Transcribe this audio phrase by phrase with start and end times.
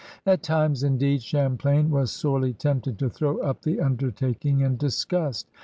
[0.25, 5.47] At times, indeed, Champlain was sorely tempted to throw up the undertaking in disgust.